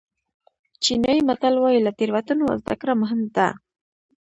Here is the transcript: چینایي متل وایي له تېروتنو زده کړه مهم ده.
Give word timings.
چینایي 0.83 1.21
متل 1.27 1.55
وایي 1.59 1.79
له 1.85 1.91
تېروتنو 1.97 2.45
زده 2.61 2.75
کړه 2.81 2.93
مهم 3.01 3.21
ده. 3.35 3.47